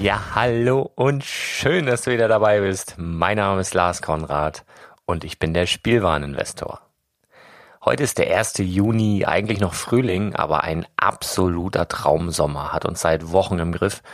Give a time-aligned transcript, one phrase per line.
[0.00, 2.94] Ja, hallo und schön, dass du wieder dabei bist.
[2.98, 4.64] Mein Name ist Lars Konrad
[5.06, 6.80] und ich bin der Spielwareninvestor.
[7.84, 8.58] Heute ist der 1.
[8.58, 14.04] Juni, eigentlich noch Frühling, aber ein absoluter Traumsommer hat uns seit Wochen im Griff.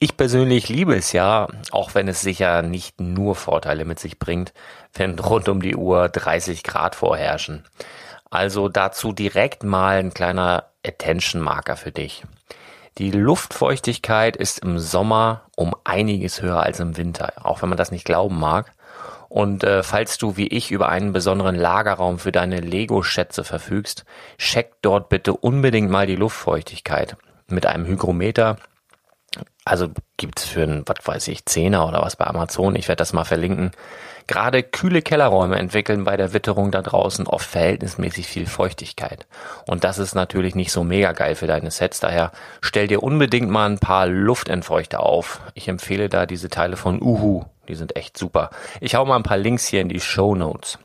[0.00, 4.52] Ich persönlich liebe es ja, auch wenn es sicher nicht nur Vorteile mit sich bringt,
[4.92, 7.62] wenn rund um die Uhr 30 Grad vorherrschen.
[8.28, 12.24] Also dazu direkt mal ein kleiner Attention-Marker für dich.
[12.98, 17.92] Die Luftfeuchtigkeit ist im Sommer um einiges höher als im Winter, auch wenn man das
[17.92, 18.72] nicht glauben mag.
[19.28, 24.04] Und äh, falls du wie ich über einen besonderen Lagerraum für deine Lego-Schätze verfügst,
[24.36, 27.16] check dort bitte unbedingt mal die Luftfeuchtigkeit
[27.46, 28.56] mit einem Hygrometer.
[29.64, 32.74] Also gibt's für einen, was weiß ich, Zehner oder was bei Amazon.
[32.74, 33.72] Ich werde das mal verlinken.
[34.26, 39.26] Gerade kühle Kellerräume entwickeln bei der Witterung da draußen oft verhältnismäßig viel Feuchtigkeit.
[39.66, 42.00] Und das ist natürlich nicht so mega geil für deine Sets.
[42.00, 45.40] Daher stell dir unbedingt mal ein paar Luftentfeuchter auf.
[45.54, 47.44] Ich empfehle da diese Teile von Uhu.
[47.68, 48.50] Die sind echt super.
[48.80, 50.78] Ich hau mal ein paar Links hier in die Show Notes.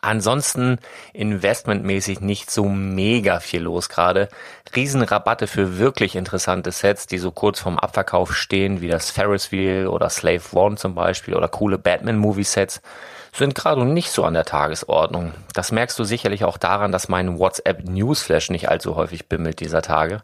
[0.00, 0.78] Ansonsten
[1.12, 4.28] investmentmäßig nicht so mega viel los gerade.
[4.74, 9.86] Riesenrabatte für wirklich interessante Sets, die so kurz vorm Abverkauf stehen, wie das Ferris Wheel
[9.86, 12.80] oder Slave One zum Beispiel oder coole Batman-Movie-Sets,
[13.32, 15.32] sind gerade nicht so an der Tagesordnung.
[15.54, 19.82] Das merkst du sicherlich auch daran, dass mein WhatsApp Newsflash nicht allzu häufig bimmelt dieser
[19.82, 20.22] Tage.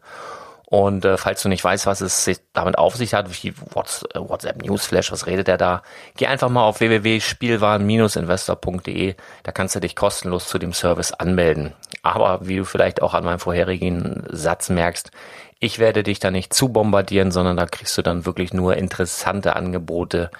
[0.70, 5.10] Und äh, falls du nicht weißt, was es damit auf sich hat, wie WhatsApp Newsflash,
[5.10, 5.82] was redet der da,
[6.16, 11.72] geh einfach mal auf www.spielwaren-investor.de, da kannst du dich kostenlos zu dem Service anmelden.
[12.04, 15.10] Aber wie du vielleicht auch an meinem vorherigen Satz merkst,
[15.58, 19.56] ich werde dich da nicht zu bombardieren, sondern da kriegst du dann wirklich nur interessante
[19.56, 20.30] Angebote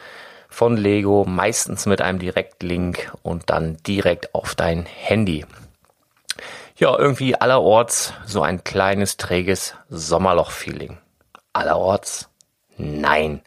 [0.48, 5.44] von Lego, meistens mit einem Direktlink und dann direkt auf dein Handy
[6.80, 10.96] ja, irgendwie allerorts so ein kleines, träges Sommerloch-Feeling.
[11.52, 12.30] Allerorts?
[12.78, 13.42] Nein.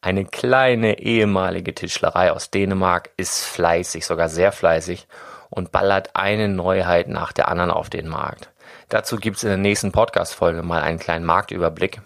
[0.00, 5.06] Eine kleine ehemalige Tischlerei aus Dänemark ist fleißig, sogar sehr fleißig
[5.48, 8.50] und ballert eine Neuheit nach der anderen auf den Markt.
[8.88, 12.00] Dazu gibt's in der nächsten Podcast-Folge mal einen kleinen Marktüberblick.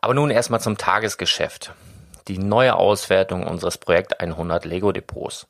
[0.00, 1.74] Aber nun erstmal zum Tagesgeschäft.
[2.26, 5.46] Die neue Auswertung unseres Projekt 100 Lego Depots.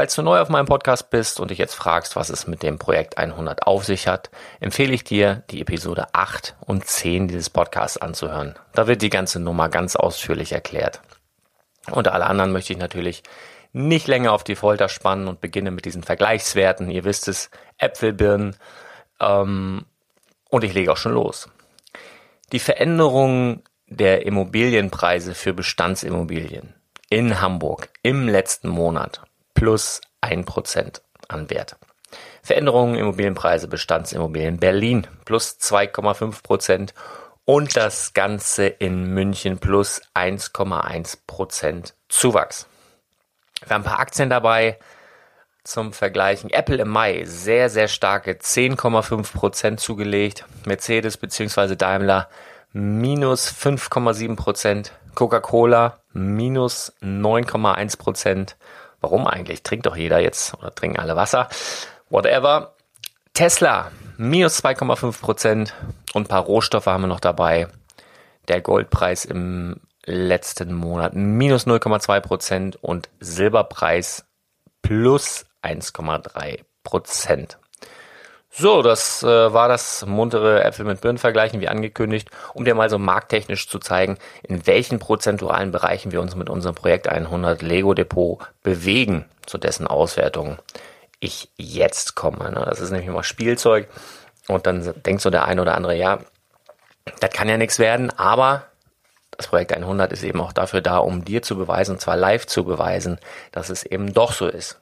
[0.00, 2.78] Falls du neu auf meinem Podcast bist und dich jetzt fragst, was es mit dem
[2.78, 7.98] Projekt 100 auf sich hat, empfehle ich dir, die Episode 8 und 10 dieses Podcasts
[7.98, 8.54] anzuhören.
[8.72, 11.02] Da wird die ganze Nummer ganz ausführlich erklärt.
[11.90, 13.22] Unter alle anderen möchte ich natürlich
[13.74, 16.90] nicht länger auf die Folter spannen und beginne mit diesen Vergleichswerten.
[16.90, 18.56] Ihr wisst es, Äpfel, Birnen.
[19.20, 19.84] Ähm,
[20.48, 21.50] und ich lege auch schon los.
[22.52, 26.72] Die Veränderung der Immobilienpreise für Bestandsimmobilien
[27.10, 29.20] in Hamburg im letzten Monat
[29.54, 31.76] plus ein Prozent an Wert.
[32.42, 36.94] Veränderungen Immobilienpreise Bestandsimmobilien Berlin plus 2,5 Prozent
[37.44, 42.66] und das Ganze in München plus 1,1 Prozent Zuwachs.
[43.66, 44.78] Wir haben ein paar Aktien dabei
[45.64, 46.50] zum Vergleichen.
[46.50, 50.44] Apple im Mai sehr, sehr starke 10,5 Prozent zugelegt.
[50.64, 51.76] Mercedes bzw.
[51.76, 52.28] Daimler
[52.72, 54.36] minus 5,7%.
[54.36, 54.92] Prozent.
[55.14, 57.98] Coca-Cola minus 9,1%.
[57.98, 58.56] Prozent.
[59.00, 59.62] Warum eigentlich?
[59.62, 61.48] Trinkt doch jeder jetzt oder trinken alle Wasser.
[62.08, 62.74] Whatever.
[63.34, 65.74] Tesla, minus 2,5 Prozent
[66.12, 67.68] und ein paar Rohstoffe haben wir noch dabei.
[68.48, 74.24] Der Goldpreis im letzten Monat minus 0,2 Prozent und Silberpreis
[74.82, 77.58] plus 1,3 Prozent.
[78.52, 82.90] So, das äh, war das muntere Äpfel mit Birnen vergleichen, wie angekündigt, um dir mal
[82.90, 87.94] so markttechnisch zu zeigen, in welchen prozentualen Bereichen wir uns mit unserem Projekt 100 Lego
[87.94, 90.58] Depot bewegen, zu dessen Auswertung
[91.20, 92.50] ich jetzt komme.
[92.50, 92.66] Ne?
[92.68, 93.88] Das ist nämlich immer Spielzeug
[94.48, 96.18] und dann denkt so der eine oder andere, ja,
[97.20, 98.64] das kann ja nichts werden, aber
[99.36, 102.46] das Projekt 100 ist eben auch dafür da, um dir zu beweisen, und zwar live
[102.46, 103.18] zu beweisen,
[103.52, 104.80] dass es eben doch so ist.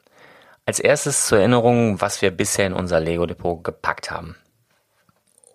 [0.69, 4.37] Als erstes zur Erinnerung, was wir bisher in unser Lego Depot gepackt haben.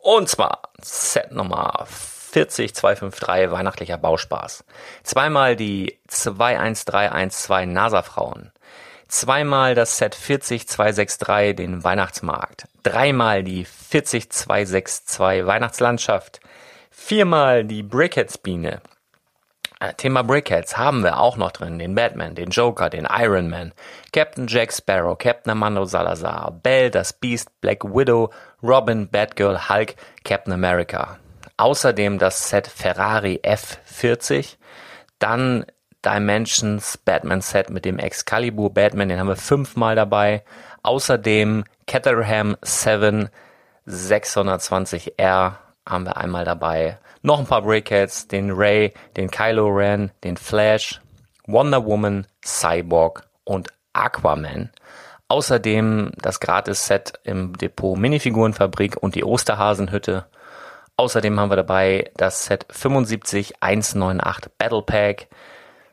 [0.01, 4.63] Und zwar Set Nummer 40253 weihnachtlicher Bauspaß.
[5.03, 8.51] Zweimal die 21312 NASA Frauen.
[9.07, 12.67] Zweimal das Set 40263 den Weihnachtsmarkt.
[12.81, 16.39] Dreimal die 40262 Weihnachtslandschaft.
[16.89, 18.81] Viermal die Brickheads Biene.
[19.91, 21.77] Thema Brickheads haben wir auch noch drin.
[21.77, 23.73] Den Batman, den Joker, den Iron Man,
[24.13, 28.31] Captain Jack Sparrow, Captain Amando Salazar, Belle, das Beast, Black Widow,
[28.61, 31.17] Robin, Batgirl, Hulk, Captain America.
[31.57, 34.55] Außerdem das Set Ferrari F40,
[35.19, 35.65] dann
[36.05, 40.43] Dimensions Batman Set mit dem Excalibur Batman, den haben wir fünfmal dabei.
[40.81, 43.29] Außerdem Caterham 7
[43.87, 45.53] 620R
[45.87, 51.01] haben wir einmal dabei noch ein paar Brickheads, den Ray, den Kylo Ren, den Flash,
[51.47, 54.69] Wonder Woman, Cyborg und Aquaman.
[55.29, 60.25] Außerdem das Gratis-Set im Depot Minifigurenfabrik und die Osterhasenhütte.
[60.97, 65.27] Außerdem haben wir dabei das Set 75198 Battle Pack,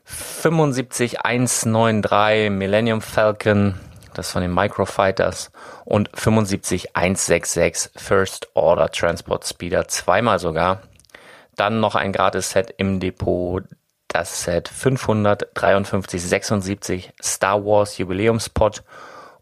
[0.04, 3.76] 75193 Millennium Falcon,
[4.14, 5.50] das von den Microfighters.
[5.84, 10.82] Und 75166 First Order Transport Speeder, zweimal sogar.
[11.56, 13.64] Dann noch ein Gratis-Set im Depot,
[14.08, 18.82] das Set 55376 Star Wars Jubiläumspot.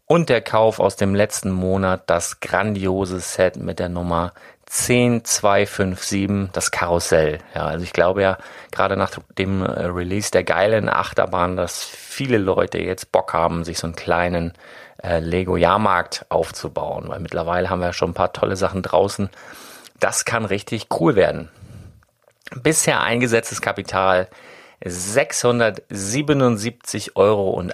[0.05, 4.31] Und der Kauf aus dem letzten Monat das grandiose Set mit der Nummer
[4.69, 7.39] 10257, das Karussell.
[7.55, 8.37] Ja, also ich glaube ja,
[8.71, 13.79] gerade nach dem äh, Release der geilen Achterbahn, dass viele Leute jetzt Bock haben, sich
[13.79, 14.53] so einen kleinen
[15.01, 19.31] äh, Lego-Jahrmarkt aufzubauen, weil mittlerweile haben wir ja schon ein paar tolle Sachen draußen.
[19.99, 21.49] Das kann richtig cool werden.
[22.61, 24.27] Bisher eingesetztes Kapital
[24.85, 27.71] 677,88 Euro und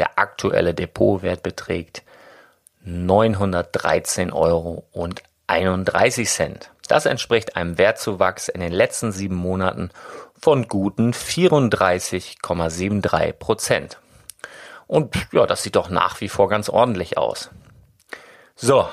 [0.00, 2.02] der aktuelle Depotwert beträgt
[2.84, 4.84] 913 Euro
[5.48, 6.70] 31 Cent.
[6.86, 9.90] Das entspricht einem Wertzuwachs in den letzten sieben Monaten
[10.40, 13.98] von guten 34,73 Prozent.
[14.86, 17.50] Und ja, das sieht doch nach wie vor ganz ordentlich aus.
[18.56, 18.88] So,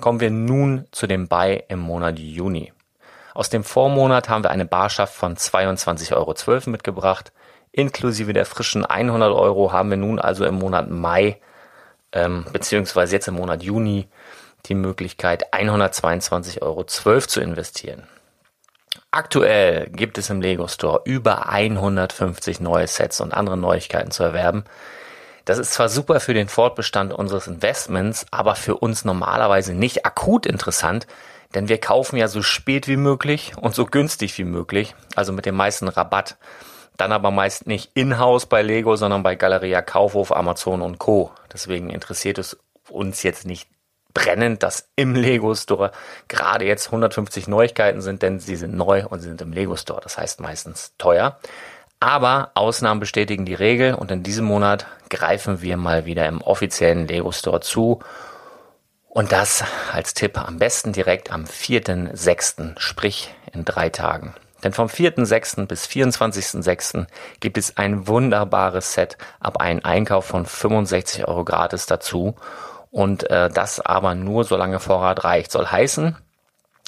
[0.00, 2.72] kommen wir nun zu dem Buy im Monat Juni.
[3.34, 7.32] Aus dem Vormonat haben wir eine Barschaft von 22,12 Euro mitgebracht.
[7.72, 11.40] Inklusive der frischen 100 Euro haben wir nun also im Monat Mai
[12.12, 14.08] ähm, beziehungsweise jetzt im Monat Juni
[14.66, 18.06] die Möglichkeit 122,12 Euro zu investieren.
[19.10, 24.64] Aktuell gibt es im Lego Store über 150 neue Sets und andere Neuigkeiten zu erwerben.
[25.44, 30.46] Das ist zwar super für den Fortbestand unseres Investments, aber für uns normalerweise nicht akut
[30.46, 31.06] interessant,
[31.54, 35.46] denn wir kaufen ja so spät wie möglich und so günstig wie möglich, also mit
[35.46, 36.36] dem meisten Rabatt.
[36.96, 41.32] Dann aber meist nicht in-house bei Lego, sondern bei Galeria Kaufhof, Amazon und Co.
[41.52, 42.56] Deswegen interessiert es
[42.88, 43.68] uns jetzt nicht
[44.14, 45.90] brennend, dass im Lego Store
[46.28, 50.00] gerade jetzt 150 Neuigkeiten sind, denn sie sind neu und sie sind im Lego Store.
[50.00, 51.38] Das heißt meistens teuer.
[52.00, 57.06] Aber Ausnahmen bestätigen die Regel und in diesem Monat greifen wir mal wieder im offiziellen
[57.08, 58.00] Lego Store zu.
[59.08, 64.34] Und das als Tipp am besten direkt am 4.6., sprich in drei Tagen.
[64.64, 65.66] Denn vom 4.6.
[65.66, 67.06] bis 24.6.
[67.38, 72.34] gibt es ein wunderbares Set ab einem Einkauf von 65 Euro gratis dazu.
[72.94, 75.50] Und äh, das aber nur solange Vorrat reicht.
[75.50, 76.16] Soll heißen,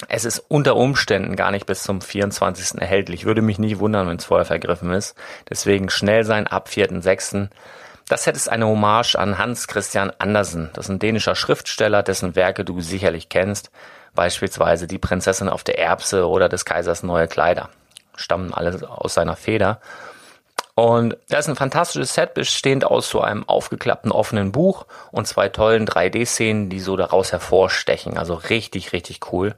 [0.07, 2.81] es ist unter Umständen gar nicht bis zum 24.
[2.81, 3.25] erhältlich.
[3.25, 5.17] Würde mich nicht wundern, wenn es vorher vergriffen ist.
[5.49, 7.49] Deswegen schnell sein ab 4.6.
[8.07, 10.69] Das Set ist eine Hommage an Hans Christian Andersen.
[10.71, 13.69] Das ist ein dänischer Schriftsteller, dessen Werke du sicherlich kennst.
[14.15, 17.69] Beispielsweise Die Prinzessin auf der Erbse oder des Kaisers neue Kleider.
[18.15, 19.81] Stammen alle aus seiner Feder.
[20.77, 25.49] Und das ist ein fantastisches Set, bestehend aus so einem aufgeklappten offenen Buch und zwei
[25.49, 28.15] tollen 3D-Szenen, die so daraus hervorstechen.
[28.15, 29.55] Also richtig, richtig cool.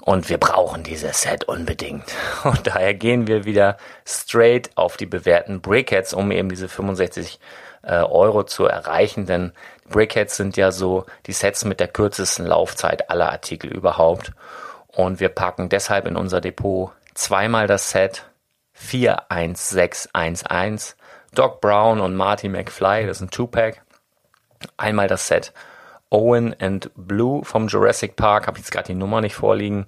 [0.00, 2.04] Und wir brauchen dieses Set unbedingt.
[2.44, 3.76] Und daher gehen wir wieder
[4.06, 7.38] straight auf die bewährten Brickheads, um eben diese 65
[7.82, 9.26] äh, Euro zu erreichen.
[9.26, 9.52] Denn
[9.90, 14.32] Brickheads sind ja so die Sets mit der kürzesten Laufzeit aller Artikel überhaupt.
[14.86, 18.24] Und wir packen deshalb in unser Depot zweimal das Set
[18.78, 20.96] 41611.
[21.34, 23.82] Doc Brown und Marty McFly, das ist ein Two-Pack.
[24.76, 25.52] Einmal das Set
[26.10, 29.86] Owen and Blue vom Jurassic Park, habe jetzt gerade die Nummer nicht vorliegen.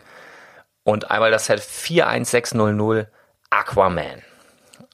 [0.84, 3.08] Und einmal das Set 41600
[3.48, 4.22] Aquaman.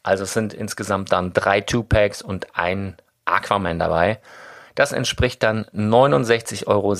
[0.02, 4.20] Also es sind insgesamt dann drei Two-Packs und ein Aquaman dabei.
[4.76, 6.92] Das entspricht dann 69,96 Euro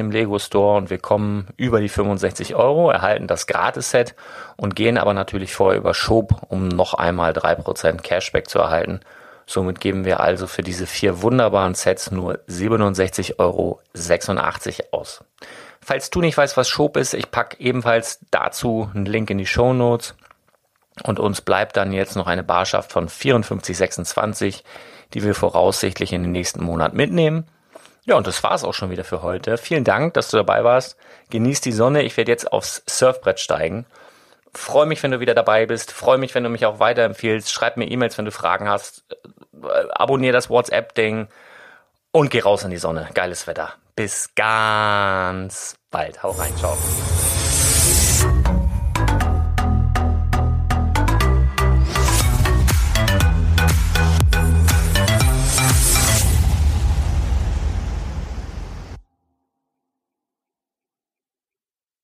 [0.00, 4.14] im Lego Store und wir kommen über die 65 Euro, erhalten das Gratis-Set
[4.56, 9.00] und gehen aber natürlich vorher über Schob, um noch einmal 3% Cashback zu erhalten.
[9.44, 13.80] Somit geben wir also für diese vier wunderbaren Sets nur 67,86 Euro
[14.92, 15.24] aus.
[15.80, 19.46] Falls du nicht weißt, was Schob ist, ich packe ebenfalls dazu einen Link in die
[19.46, 20.14] Show Notes.
[21.02, 24.62] Und uns bleibt dann jetzt noch eine Barschaft von 54,26
[25.14, 27.46] die wir voraussichtlich in den nächsten Monat mitnehmen.
[28.04, 29.56] Ja, und das war's auch schon wieder für heute.
[29.56, 30.96] Vielen Dank, dass du dabei warst.
[31.30, 32.02] Genieß die Sonne.
[32.02, 33.86] Ich werde jetzt aufs Surfbrett steigen.
[34.52, 35.90] Freue mich, wenn du wieder dabei bist.
[35.90, 37.50] Freue mich, wenn du mich auch weiterempfiehlst.
[37.50, 39.04] Schreib mir E-Mails, wenn du Fragen hast.
[39.62, 41.28] Äh, abonnier das WhatsApp-Ding
[42.12, 43.08] und geh raus in die Sonne.
[43.14, 43.72] Geiles Wetter.
[43.96, 46.22] Bis ganz bald.
[46.22, 46.54] Hau rein.
[46.56, 46.76] Ciao.